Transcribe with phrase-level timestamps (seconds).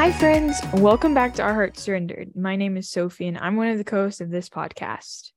[0.00, 0.58] Hi, friends.
[0.72, 2.34] Welcome back to Our Hearts Surrendered.
[2.34, 5.32] My name is Sophie, and I'm one of the co hosts of this podcast.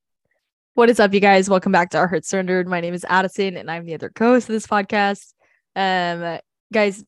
[0.73, 1.49] What is up, you guys?
[1.49, 2.65] Welcome back to Our Hearts Surrendered.
[2.69, 5.33] My name is Addison, and I'm the other co-host of this podcast.
[5.75, 6.39] Um,
[6.71, 7.03] guys,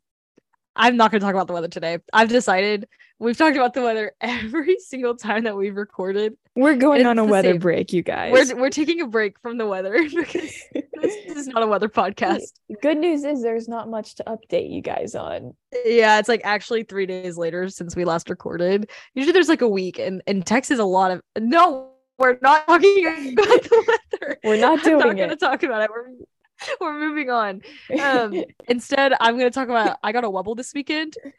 [0.75, 1.99] I'm not going to talk about the weather today.
[2.11, 2.89] I've decided
[3.19, 6.33] we've talked about the weather every single time that we've recorded.
[6.57, 7.59] We're going It's on a weather same.
[7.59, 8.33] break, you guys.
[8.33, 10.61] We're we're taking a break from the weather because
[11.01, 12.41] this is not a weather podcast.
[12.81, 15.53] Good news is there's not much to update you guys on.
[15.85, 18.89] Yeah, it's like actually three days later since we last recorded.
[19.13, 21.91] Usually there's like a week, and and Texas a lot of no.
[22.17, 24.37] We're not talking about the weather.
[24.45, 25.89] We're not doing I'm not going to talk about it.
[25.91, 26.07] We're
[26.79, 27.61] we're moving on.
[28.01, 29.99] Um, instead, I'm going to talk about.
[30.01, 31.15] I got a wobble this weekend.
[31.23, 31.33] what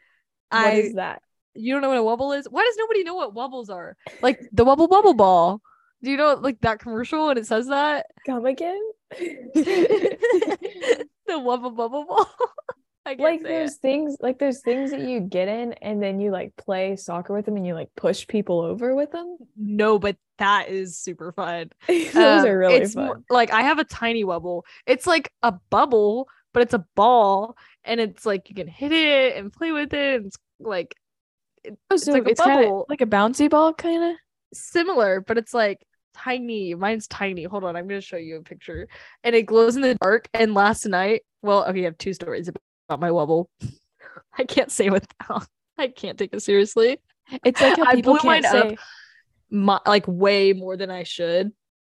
[0.51, 1.23] I is that?
[1.57, 2.47] you don't know what a wobble is?
[2.49, 3.97] Why does nobody know what wobbles are?
[4.21, 5.61] Like the wobble bubble ball.
[6.03, 8.05] Do you know like that commercial when it says that?
[8.25, 8.79] Come again?
[9.17, 12.29] the wobble bubble ball.
[13.05, 13.81] I like there's it.
[13.81, 17.45] things like there's things that you get in and then you like play soccer with
[17.45, 19.37] them and you like push people over with them.
[19.55, 21.69] No, but that is super fun.
[21.87, 23.05] Those Um, are really it's fun.
[23.05, 24.65] more- like I have a tiny wobble.
[24.85, 29.37] It's like a bubble, but it's a ball, and it's like you can hit it
[29.37, 30.15] and play with it.
[30.17, 30.93] And it's like
[31.63, 32.85] it- Oh, it's like a it's kinda bubble.
[32.89, 34.15] like a bouncy ball, kind of.
[34.53, 36.75] Similar, but it's like tiny.
[36.75, 37.43] Mine's tiny.
[37.43, 38.87] Hold on, I'm gonna show you a picture.
[39.23, 40.27] And it glows in the dark.
[40.33, 43.49] And last night, well, okay, I have two stories about my wobble.
[44.37, 45.47] I can't say without.
[45.77, 46.99] I can't take it seriously.
[47.43, 48.69] It's like how I people blew can't up.
[48.69, 48.77] say,
[49.49, 51.51] My, like way more than I should.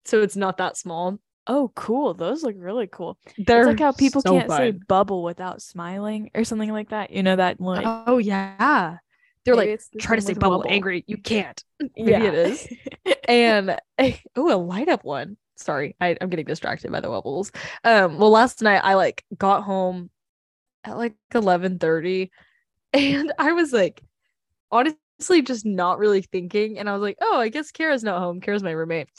[0.06, 1.20] So it's not that small.
[1.48, 2.14] "Oh, cool!
[2.14, 6.30] Those look really cool." They're it's like how people so can't say bubble without smiling
[6.36, 7.12] or something like that.
[7.12, 8.98] You know that like oh yeah.
[9.46, 11.04] They're maybe like try to say with bubble angry.
[11.08, 11.64] You can't.
[11.98, 12.68] Maybe it is.
[13.28, 13.78] and
[14.36, 15.38] oh, a light up one.
[15.56, 17.52] Sorry, I, I'm getting distracted by the wobbles.
[17.84, 20.10] Um, well, last night I like got home
[20.84, 22.30] at like 11:30,
[22.94, 24.02] and I was like,
[24.72, 26.80] honestly, just not really thinking.
[26.80, 28.40] And I was like, oh, I guess Kara's not home.
[28.42, 29.10] Kara's my roommate,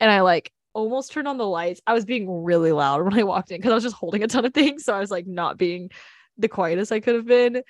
[0.00, 1.80] and I like almost turned on the lights.
[1.86, 4.28] I was being really loud when I walked in because I was just holding a
[4.28, 5.90] ton of things, so I was like not being
[6.36, 7.62] the quietest I could have been,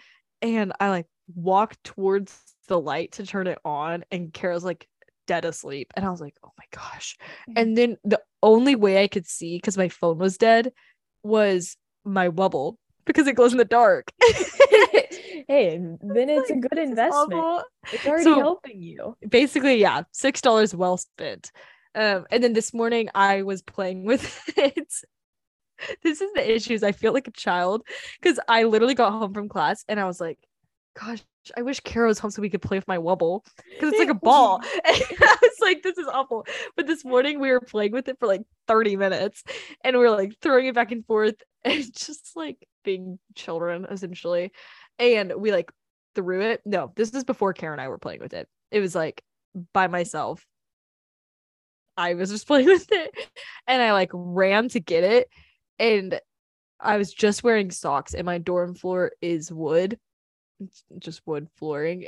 [0.42, 4.86] and I like walked towards the light to turn it on, and Kara's like
[5.26, 5.92] dead asleep.
[5.96, 7.16] And I was like, oh my gosh.
[7.56, 10.72] And then the only way I could see, because my phone was dead,
[11.22, 14.10] was my wobble because it glows in the dark.
[15.48, 17.64] hey, then it's a good investment.
[17.92, 19.16] It's already So- helping you.
[19.28, 21.50] Basically, yeah, six dollars well spent.
[21.94, 24.92] Um, and then this morning I was playing with it.
[26.02, 26.82] This is the issues.
[26.82, 27.82] I feel like a child
[28.20, 30.38] because I literally got home from class and I was like,
[30.94, 31.22] gosh,
[31.56, 34.08] I wish Kara was home so we could play with my wobble because it's like
[34.08, 34.60] a ball.
[34.62, 34.72] And
[35.20, 36.46] I was like, this is awful.
[36.76, 39.42] But this morning we were playing with it for like 30 minutes
[39.84, 44.52] and we were like throwing it back and forth and just like being children essentially.
[44.98, 45.70] And we like
[46.14, 46.62] threw it.
[46.64, 48.48] No, this is before Kara and I were playing with it.
[48.70, 49.22] It was like
[49.72, 50.44] by myself.
[51.96, 53.10] I was just playing with it
[53.66, 55.28] and I like ran to get it
[55.78, 56.20] and
[56.80, 59.98] I was just wearing socks and my dorm floor is wood.
[60.60, 62.06] It's just wood flooring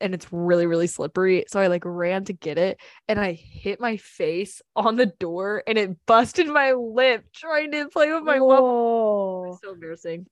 [0.00, 1.44] and it's really really slippery.
[1.48, 5.62] So I like ran to get it and I hit my face on the door
[5.66, 10.26] and it busted my lip trying to play with my was so embarrassing.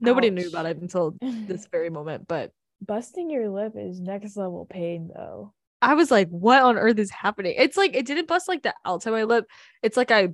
[0.00, 4.66] Nobody knew about it until this very moment, but Busting your lip is next level
[4.68, 5.52] pain, though.
[5.82, 7.54] I was like, what on earth is happening?
[7.58, 9.46] It's like it didn't bust like the outside of my lip.
[9.82, 10.28] It's like I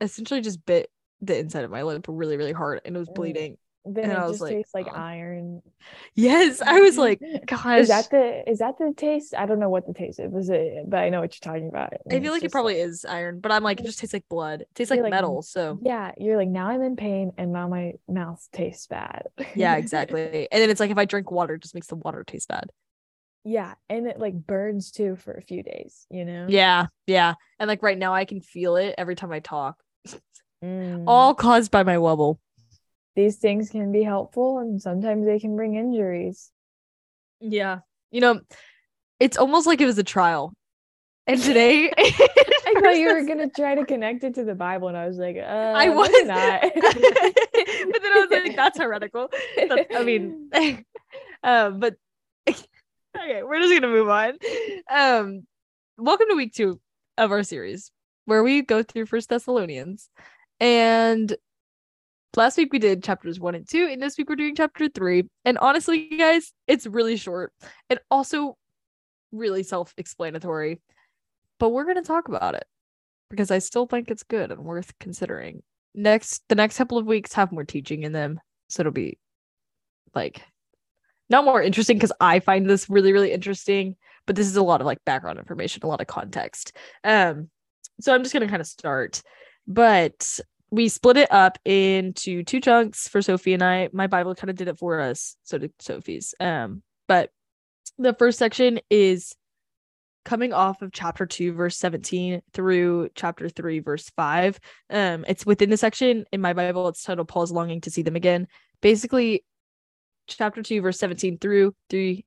[0.00, 0.90] essentially just bit
[1.20, 3.58] the inside of my lip really, really hard and it was bleeding.
[3.84, 5.62] Then And it just like, tastes like "Oh." iron.
[6.14, 7.80] Yes, I was like, gosh.
[7.80, 9.34] Is that the is that the taste?
[9.34, 10.30] I don't know what the taste is,
[10.86, 11.94] but I know what you're talking about.
[12.10, 14.62] I feel like it probably is iron, but I'm like, it just tastes like blood.
[14.62, 15.42] It tastes like, like, metal.
[15.42, 19.28] So Yeah, you're like now I'm in pain and now my mouth tastes bad.
[19.54, 20.48] yeah, exactly.
[20.52, 22.70] and then it's like if I drink water, it just makes the water taste bad.
[23.44, 26.46] yeah, and it like burns too for a few days, you know?
[26.48, 27.34] Yeah, yeah.
[27.58, 29.82] And like right now I can feel it every time I talk.
[30.62, 31.04] Mm.
[31.06, 32.38] All caused by my wobble.
[33.16, 36.50] These things can be helpful and sometimes they can bring injuries.
[37.40, 37.80] Yeah.
[38.10, 38.40] You know,
[39.18, 40.54] it's almost like it was a trial.
[41.26, 41.92] And today
[42.76, 45.18] I thought you were gonna try to connect it to the Bible, and I was
[45.18, 46.60] like, uh, I was not.
[46.62, 49.28] but then I was like, that's heretical.
[49.56, 50.50] That's, I mean,
[51.42, 51.96] um, but
[52.48, 54.38] okay, we're just gonna move on.
[54.88, 55.46] Um,
[55.98, 56.80] welcome to week two
[57.18, 57.90] of our series
[58.26, 60.08] where we go through First Thessalonians,
[60.60, 61.34] and
[62.36, 65.24] last week we did chapters one and two, and this week we're doing chapter three.
[65.44, 67.52] And honestly, guys, it's really short
[67.88, 68.56] and also
[69.32, 70.80] really self-explanatory,
[71.58, 72.64] but we're gonna talk about it
[73.30, 75.62] because I still think it's good and worth considering.
[75.94, 79.18] Next, the next couple of weeks have more teaching in them, so it'll be
[80.14, 80.42] like
[81.28, 83.96] not more interesting because I find this really, really interesting,
[84.26, 86.72] but this is a lot of like background information, a lot of context.
[87.04, 87.50] Um,
[88.00, 89.22] so I'm just gonna kind of start,
[89.66, 90.40] but
[90.70, 93.88] we split it up into two chunks for Sophie and I.
[93.92, 96.34] My Bible kind of did it for us, so did Sophie's.
[96.38, 97.30] Um, but
[97.98, 99.34] the first section is
[100.24, 105.70] coming off of chapter 2 verse 17 through chapter 3 verse 5 um it's within
[105.70, 108.46] the section in my bible it's titled paul's longing to see them again
[108.82, 109.44] basically
[110.26, 112.24] chapter 2 verse 17 through 3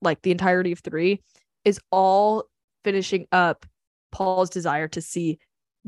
[0.00, 1.22] like the entirety of 3
[1.64, 2.44] is all
[2.84, 3.66] finishing up
[4.10, 5.38] paul's desire to see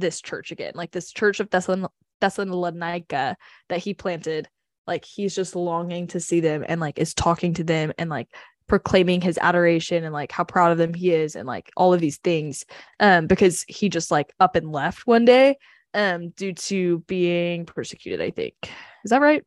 [0.01, 1.89] this church again like this church of Thessalon-
[2.21, 3.37] thessalonica
[3.69, 4.49] that he planted
[4.87, 8.29] like he's just longing to see them and like is talking to them and like
[8.67, 12.01] proclaiming his adoration and like how proud of them he is and like all of
[12.01, 12.65] these things
[13.01, 15.57] um because he just like up and left one day
[15.95, 18.55] um due to being persecuted i think.
[19.05, 19.45] Is that right?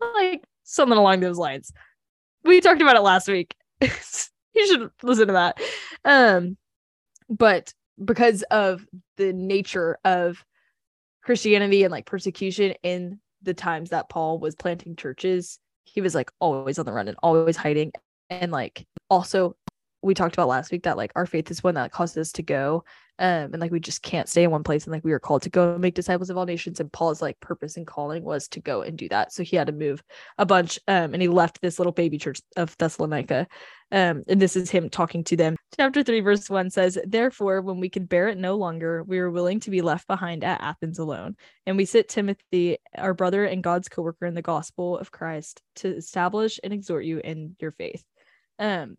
[0.00, 1.72] Like something along those lines.
[2.42, 3.54] We talked about it last week.
[4.56, 5.58] You should listen to that.
[6.04, 6.56] Um
[7.28, 8.86] but because of
[9.16, 10.44] the nature of
[11.22, 16.30] christianity and like persecution in the times that paul was planting churches he was like
[16.40, 17.92] always on the run and always hiding.
[18.30, 19.56] And like also
[20.02, 22.42] we talked about last week that like our faith is one that causes us to
[22.42, 22.84] go
[23.18, 25.42] um and like we just can't stay in one place and like we were called
[25.42, 28.60] to go make disciples of all nations and paul's like purpose and calling was to
[28.60, 30.02] go and do that so he had to move
[30.38, 33.46] a bunch um and he left this little baby church of thessalonica
[33.92, 35.56] um and this is him talking to them.
[35.76, 39.30] Chapter 3 verse 1 says therefore when we could bear it no longer we were
[39.30, 43.62] willing to be left behind at athens alone and we sent timothy our brother and
[43.62, 48.04] god's co-worker in the gospel of christ to establish and exhort you in your faith.
[48.58, 48.96] Um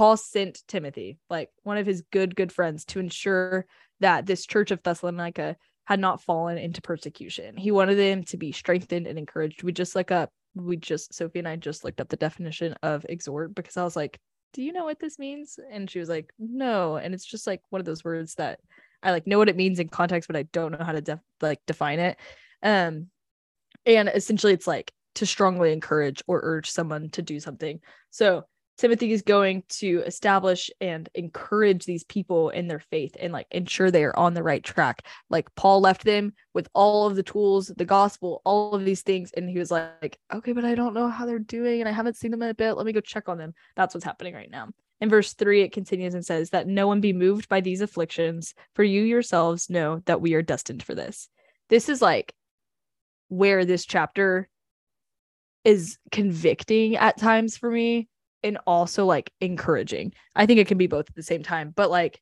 [0.00, 3.66] Paul sent Timothy, like one of his good good friends to ensure
[4.00, 7.54] that this church of Thessalonica had not fallen into persecution.
[7.58, 9.62] He wanted them to be strengthened and encouraged.
[9.62, 13.04] We just like up we just Sophie and I just looked up the definition of
[13.10, 14.18] exhort because I was like,
[14.54, 17.60] "Do you know what this means?" And she was like, "No." And it's just like
[17.68, 18.60] one of those words that
[19.02, 21.20] I like know what it means in context, but I don't know how to def-
[21.42, 22.16] like define it.
[22.62, 23.08] Um
[23.84, 27.80] and essentially it's like to strongly encourage or urge someone to do something.
[28.08, 28.46] So
[28.80, 33.90] Timothy is going to establish and encourage these people in their faith and like ensure
[33.90, 35.06] they are on the right track.
[35.28, 39.32] Like Paul left them with all of the tools, the gospel, all of these things.
[39.32, 42.16] And he was like, okay, but I don't know how they're doing and I haven't
[42.16, 42.72] seen them in a bit.
[42.72, 43.52] Let me go check on them.
[43.76, 44.70] That's what's happening right now.
[45.02, 48.54] In verse three, it continues and says that no one be moved by these afflictions,
[48.74, 51.28] for you yourselves know that we are destined for this.
[51.68, 52.32] This is like
[53.28, 54.48] where this chapter
[55.64, 58.08] is convicting at times for me
[58.42, 60.12] and also like encouraging.
[60.34, 62.20] I think it can be both at the same time, but like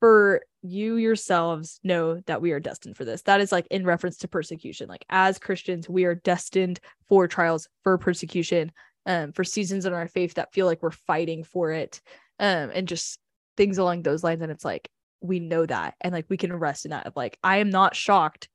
[0.00, 3.22] for you yourselves know that we are destined for this.
[3.22, 4.88] That is like in reference to persecution.
[4.88, 8.72] Like as Christians, we are destined for trials, for persecution,
[9.06, 12.00] um, for seasons in our faith that feel like we're fighting for it,
[12.38, 13.18] um, and just
[13.56, 14.42] things along those lines.
[14.42, 14.90] And it's like
[15.20, 17.06] we know that, and like we can rest in that.
[17.06, 18.48] Of like, I am not shocked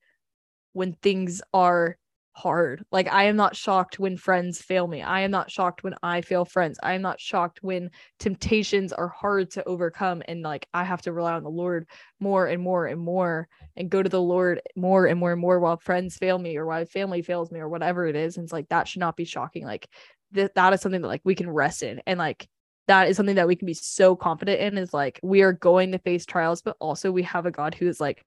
[0.74, 1.98] when things are
[2.36, 2.84] hard.
[2.92, 5.02] Like I am not shocked when friends fail me.
[5.02, 6.78] I am not shocked when I fail friends.
[6.84, 11.14] I am not shocked when temptations are hard to overcome and like I have to
[11.14, 11.88] rely on the Lord
[12.20, 15.60] more and more and more and go to the Lord more and more and more
[15.62, 18.36] while friends fail me or while family fails me or whatever it is.
[18.36, 19.66] And it's like that should not be shocking.
[19.66, 19.88] Like
[20.34, 22.48] that that is something that like we can rest in and like
[22.88, 25.94] that is something that we can be so confident in is like we are going
[25.94, 28.24] to face trials but also we have a God who is like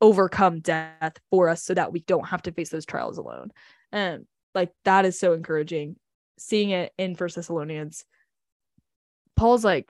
[0.00, 3.50] overcome death for us so that we don't have to face those trials alone.
[3.92, 5.96] And like that is so encouraging.
[6.36, 8.04] Seeing it in First Thessalonians,
[9.36, 9.88] Paul's like,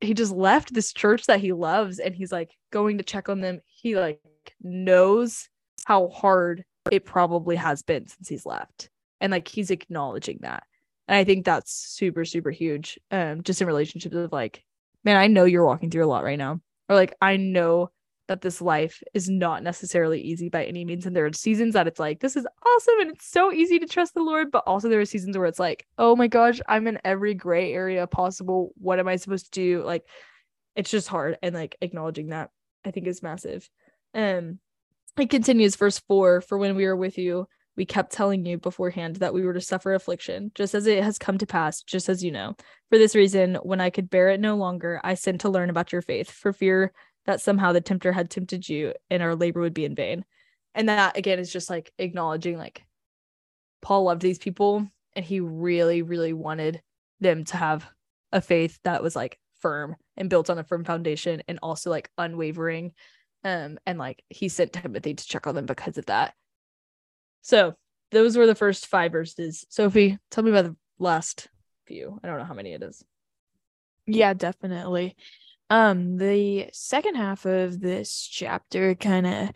[0.00, 3.40] he just left this church that he loves and he's like going to check on
[3.40, 3.60] them.
[3.66, 4.20] He like
[4.60, 5.48] knows
[5.84, 8.90] how hard it probably has been since he's left.
[9.20, 10.64] And like he's acknowledging that.
[11.08, 12.98] And I think that's super, super huge.
[13.10, 14.64] Um, just in relationships of like,
[15.04, 16.60] man, I know you're walking through a lot right now.
[16.88, 17.90] Or like I know
[18.28, 21.06] that this life is not necessarily easy by any means.
[21.06, 23.86] And there are seasons that it's like, this is awesome and it's so easy to
[23.86, 24.50] trust the Lord.
[24.50, 27.72] But also, there are seasons where it's like, oh my gosh, I'm in every gray
[27.72, 28.72] area possible.
[28.76, 29.82] What am I supposed to do?
[29.84, 30.04] Like,
[30.76, 31.36] it's just hard.
[31.42, 32.50] And like acknowledging that,
[32.84, 33.68] I think is massive.
[34.14, 34.58] Um,
[35.18, 39.16] it continues, verse four For when we were with you, we kept telling you beforehand
[39.16, 42.22] that we were to suffer affliction, just as it has come to pass, just as
[42.22, 42.54] you know.
[42.90, 45.92] For this reason, when I could bear it no longer, I sent to learn about
[45.92, 46.92] your faith, for fear
[47.26, 50.24] that somehow the tempter had tempted you and our labor would be in vain.
[50.74, 52.82] And that again is just like acknowledging like
[53.80, 56.82] Paul loved these people and he really, really wanted
[57.20, 57.86] them to have
[58.32, 62.10] a faith that was like firm and built on a firm foundation and also like
[62.18, 62.92] unwavering.
[63.44, 66.34] Um, and like he sent Timothy to check on them because of that.
[67.42, 67.74] So
[68.12, 69.66] those were the first five verses.
[69.68, 71.48] Sophie, tell me about the last
[71.86, 72.20] few.
[72.22, 73.04] I don't know how many it is.
[74.06, 75.16] Yeah, definitely.
[75.72, 79.50] Um, the second half of this chapter kind of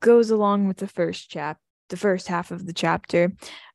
[0.00, 1.58] goes along with the first chap,
[1.90, 3.34] the first half of the chapter.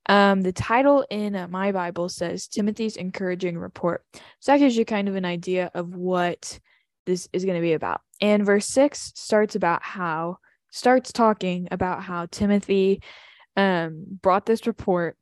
[0.10, 4.04] Um, the title in uh, my Bible says Timothy's encouraging report.
[4.40, 6.60] So that gives you kind of an idea of what
[7.06, 8.02] this is going to be about.
[8.20, 10.38] And verse six starts about how
[10.72, 13.04] starts talking about how Timothy
[13.56, 15.16] um brought this report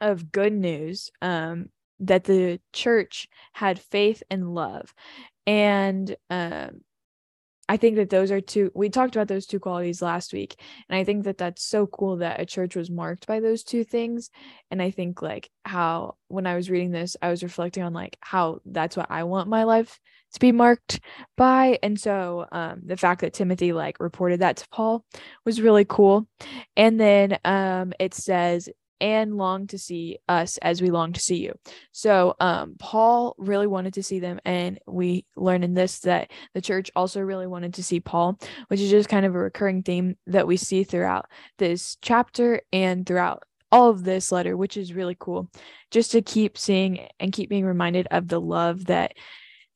[0.00, 1.66] of good news um
[2.00, 4.94] that the church had faith and love
[5.48, 6.82] and um
[7.70, 10.98] I think that those are two we talked about those two qualities last week and
[10.98, 14.30] I think that that's so cool that a church was marked by those two things.
[14.70, 18.18] And I think like how when I was reading this I was reflecting on like
[18.20, 20.00] how that's what I want my life
[20.34, 21.00] to be marked
[21.36, 21.78] by.
[21.82, 25.04] And so um the fact that Timothy like reported that to Paul
[25.44, 26.28] was really cool.
[26.76, 28.68] And then um it says
[29.00, 31.54] and long to see us as we long to see you.
[31.92, 36.60] So um Paul really wanted to see them and we learn in this that the
[36.60, 38.38] church also really wanted to see Paul,
[38.68, 41.26] which is just kind of a recurring theme that we see throughout
[41.58, 45.50] this chapter and throughout all of this letter, which is really cool.
[45.90, 49.14] Just to keep seeing and keep being reminded of the love that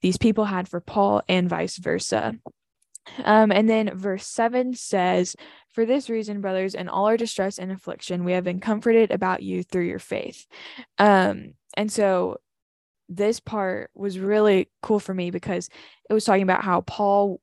[0.01, 2.35] these people had for Paul and vice versa.
[3.25, 5.37] Um, and then verse 7 says,
[5.73, 9.43] For this reason, brothers, in all our distress and affliction, we have been comforted about
[9.43, 10.47] you through your faith.
[10.99, 12.39] Um, and so
[13.09, 15.69] this part was really cool for me because
[16.09, 17.41] it was talking about how Paul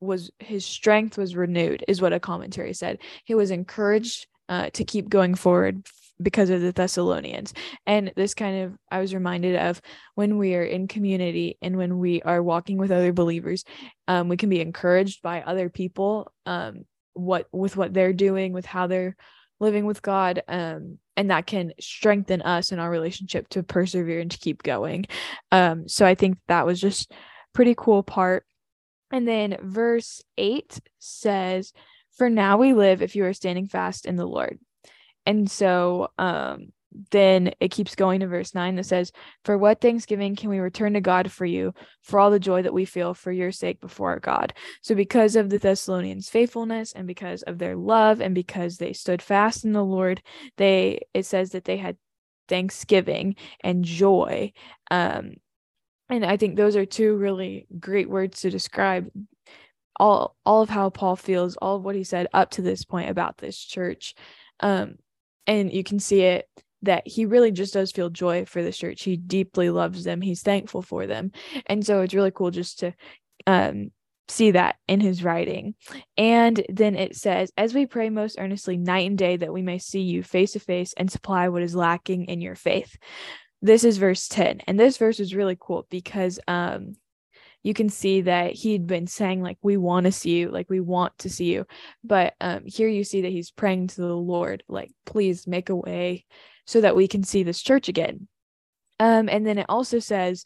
[0.00, 2.98] was his strength was renewed, is what a commentary said.
[3.24, 5.86] He was encouraged uh, to keep going forward
[6.20, 7.54] because of the Thessalonians.
[7.86, 9.80] And this kind of, I was reminded of
[10.14, 13.64] when we are in community and when we are walking with other believers,
[14.08, 18.66] um, we can be encouraged by other people, um, what with what they're doing, with
[18.66, 19.16] how they're
[19.60, 24.30] living with God, um, and that can strengthen us in our relationship to persevere and
[24.30, 25.06] to keep going.
[25.50, 27.12] Um, so I think that was just
[27.52, 28.44] pretty cool part.
[29.10, 31.72] And then verse eight says,
[32.16, 34.58] "For now we live if you are standing fast in the Lord."
[35.26, 36.72] And so um
[37.10, 39.12] then it keeps going to verse 9 that says,
[39.44, 42.74] For what thanksgiving can we return to God for you, for all the joy that
[42.74, 44.52] we feel for your sake before our God?
[44.82, 49.22] So, because of the Thessalonians' faithfulness and because of their love and because they stood
[49.22, 50.22] fast in the Lord,
[50.56, 51.96] they it says that they had
[52.48, 54.52] thanksgiving and joy.
[54.90, 55.34] Um,
[56.10, 59.10] and I think those are two really great words to describe
[59.96, 63.10] all all of how Paul feels, all of what he said up to this point
[63.10, 64.14] about this church.
[64.60, 64.96] Um,
[65.46, 66.48] and you can see it
[66.82, 69.02] that he really just does feel joy for the church.
[69.02, 70.20] He deeply loves them.
[70.20, 71.30] He's thankful for them.
[71.66, 72.92] And so it's really cool just to
[73.46, 73.90] um,
[74.28, 75.74] see that in his writing.
[76.16, 79.78] And then it says, As we pray most earnestly night and day that we may
[79.78, 82.96] see you face to face and supply what is lacking in your faith.
[83.64, 84.62] This is verse 10.
[84.66, 86.96] And this verse is really cool because um,
[87.62, 90.80] you can see that he'd been saying like we want to see you like we
[90.80, 91.66] want to see you.
[92.02, 95.76] But um here you see that he's praying to the lord like please make a
[95.76, 96.24] way
[96.66, 98.28] so that we can see this church again.
[98.98, 100.44] Um and then it also says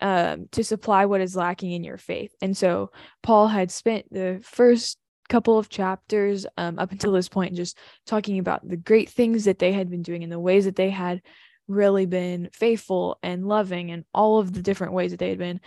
[0.00, 2.34] um to supply what is lacking in your faith.
[2.40, 2.90] And so
[3.22, 4.98] paul had spent the first
[5.28, 9.58] couple of chapters um, up until this point just talking about the great things that
[9.58, 11.20] they had been doing and the ways that they had
[11.68, 15.60] really been faithful and loving and all of the different ways that they had been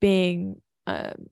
[0.00, 1.28] being um,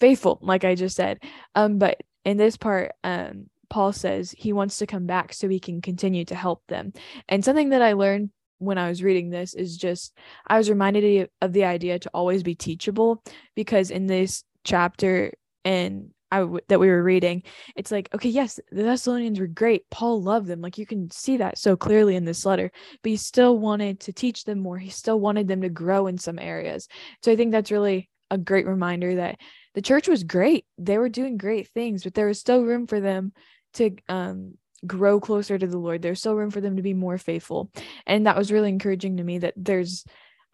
[0.00, 1.22] faithful, like I just said.
[1.54, 5.60] Um, but in this part, um, Paul says he wants to come back so he
[5.60, 6.92] can continue to help them.
[7.28, 11.28] And something that I learned when I was reading this is just I was reminded
[11.42, 13.22] of the idea to always be teachable
[13.54, 15.32] because in this chapter
[15.64, 17.42] and I w- that we were reading,
[17.76, 19.88] it's like okay, yes, the Thessalonians were great.
[19.90, 22.70] Paul loved them, like you can see that so clearly in this letter.
[23.02, 24.78] But he still wanted to teach them more.
[24.78, 26.88] He still wanted them to grow in some areas.
[27.22, 29.38] So I think that's really a great reminder that
[29.74, 30.66] the church was great.
[30.78, 33.32] They were doing great things, but there was still room for them
[33.74, 34.54] to um
[34.86, 36.02] grow closer to the Lord.
[36.02, 37.70] There's still room for them to be more faithful.
[38.06, 40.04] And that was really encouraging to me that there's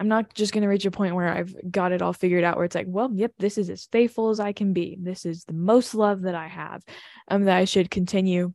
[0.01, 2.57] I'm not just going to reach a point where I've got it all figured out
[2.57, 4.97] where it's like, well, yep, this is as faithful as I can be.
[4.99, 6.83] This is the most love that I have.
[7.29, 8.55] Um that I should continue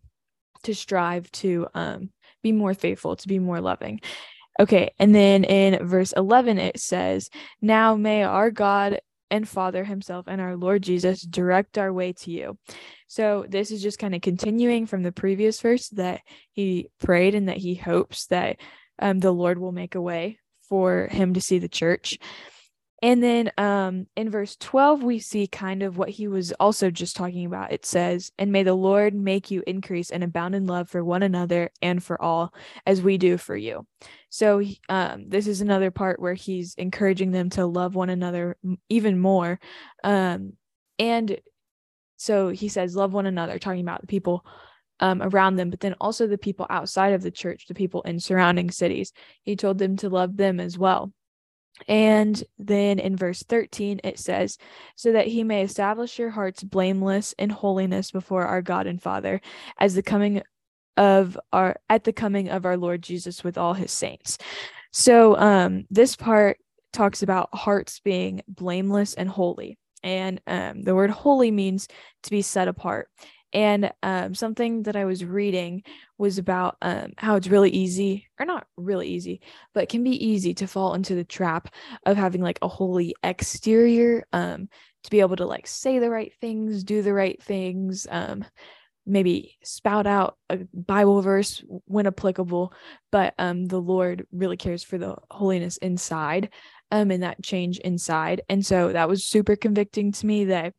[0.64, 2.10] to strive to um
[2.42, 4.02] be more faithful, to be more loving.
[4.60, 7.30] Okay, and then in verse 11 it says,
[7.62, 9.00] "Now may our God
[9.30, 12.58] and Father himself and our Lord Jesus direct our way to you."
[13.08, 16.22] So this is just kind of continuing from the previous verse that
[16.54, 18.58] he prayed and that he hopes that
[18.98, 22.18] um, the Lord will make a way for him to see the church.
[23.02, 27.16] And then um, in verse 12, we see kind of what he was also just
[27.16, 27.72] talking about.
[27.72, 31.22] It says, And may the Lord make you increase and abound in love for one
[31.22, 32.54] another and for all,
[32.86, 33.86] as we do for you.
[34.30, 38.58] So um, this is another part where he's encouraging them to love one another
[38.90, 39.60] even more.
[40.04, 40.54] Um,
[40.98, 41.40] and
[42.18, 44.46] so he says, Love one another, talking about the people
[45.00, 48.20] um, around them, but then also the people outside of the church, the people in
[48.20, 49.12] surrounding cities.
[49.44, 51.12] He told them to love them as well.
[51.88, 54.58] And then in verse 13, it says,
[54.96, 59.42] So that he may establish your hearts blameless in holiness before our God and Father,
[59.78, 60.42] as the coming
[60.98, 64.38] of our at the coming of our Lord Jesus with all his saints.
[64.94, 66.58] So um this part
[66.94, 69.78] talks about hearts being blameless and holy.
[70.02, 71.88] And um, the word holy means
[72.24, 73.10] to be set apart.
[73.54, 75.84] And um, something that I was reading
[76.18, 79.42] was about um, how it's really easy, or not really easy,
[79.74, 81.74] but can be easy to fall into the trap
[82.06, 84.68] of having like a holy exterior, um,
[85.04, 88.44] to be able to like say the right things, do the right things, um,
[89.06, 92.74] maybe spout out a Bible verse when applicable,
[93.12, 96.50] but um, the Lord really cares for the holiness inside
[96.92, 98.42] um, and that change inside.
[98.50, 100.74] And so that was super convicting to me that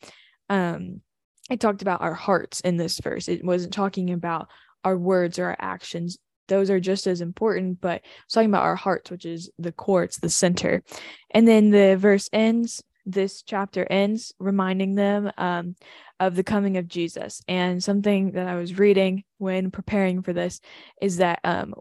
[0.49, 1.03] um,
[1.51, 3.29] it talked about our hearts in this verse.
[3.29, 4.49] It wasn't talking about
[4.85, 6.19] our words or our actions.
[6.49, 10.05] Those are just as important, but it's talking about our hearts, which is the core,
[10.05, 10.83] it's the center.
[11.31, 15.77] And then the verse ends, this chapter ends reminding them um,
[16.21, 17.43] of the coming of Jesus.
[17.49, 20.61] And something that I was reading when preparing for this
[21.01, 21.75] is that um,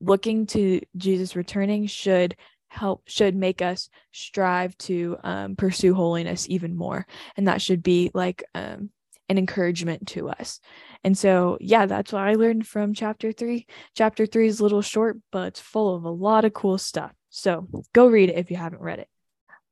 [0.00, 2.36] looking to Jesus returning should
[2.70, 8.10] help should make us strive to um, pursue holiness even more and that should be
[8.14, 8.90] like um,
[9.28, 10.60] an encouragement to us
[11.04, 14.82] and so yeah that's what i learned from chapter three chapter three is a little
[14.82, 18.50] short but it's full of a lot of cool stuff so go read it if
[18.50, 19.08] you haven't read it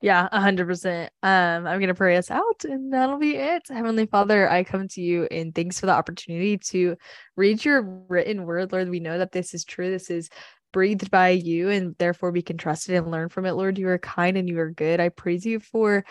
[0.00, 1.12] yeah, a hundred percent.
[1.24, 3.62] Um, I'm gonna pray us out, and that'll be it.
[3.68, 6.96] Heavenly Father, I come to you and thanks for the opportunity to
[7.36, 8.88] read your written word, Lord.
[8.90, 9.90] We know that this is true.
[9.90, 10.30] This is
[10.72, 13.88] breathed by you and therefore we can trust it and learn from it lord you
[13.88, 16.04] are kind and you are good i praise you for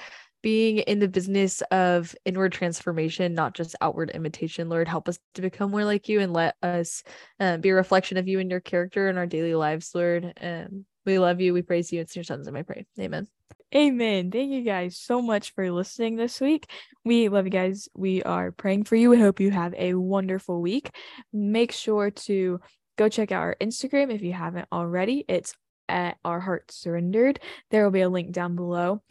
[0.44, 5.42] being in the business of inward transformation not just outward imitation lord help us to
[5.42, 7.04] become more like you and let us
[7.40, 10.86] um, be a reflection of you and your character in our daily lives lord um,
[11.06, 13.28] we love you we praise you it's your sons and i pray amen
[13.76, 14.32] Amen.
[14.32, 16.72] Thank you guys so much for listening this week.
[17.04, 17.90] We love you guys.
[17.94, 19.10] We are praying for you.
[19.10, 20.90] We hope you have a wonderful week.
[21.34, 22.62] Make sure to
[22.98, 25.24] go check out our Instagram if you haven't already.
[25.28, 25.54] It's
[25.90, 27.40] at our hearts surrendered.
[27.72, 29.02] There will be a link down below.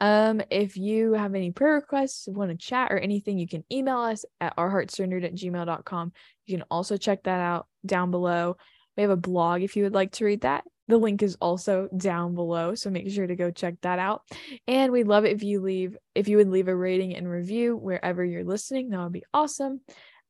[0.00, 3.98] Um, if you have any prayer requests, want to chat or anything, you can email
[3.98, 6.12] us at ourheartssurrendered at gmail.com.
[6.44, 8.56] You can also check that out down below.
[8.96, 10.64] We have a blog if you would like to read that.
[10.88, 14.22] The link is also down below, so make sure to go check that out.
[14.68, 17.76] And we'd love it if you leave if you would leave a rating and review
[17.76, 18.90] wherever you're listening.
[18.90, 19.80] That would be awesome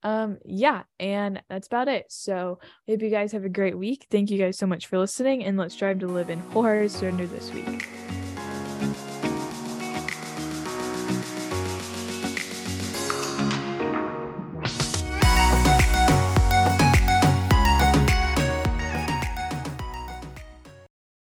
[0.07, 2.07] um yeah and that's about it.
[2.09, 4.07] So hope you guys have a great week.
[4.11, 7.27] Thank you guys so much for listening and let's strive to live in wholehearted surrender
[7.27, 7.89] this week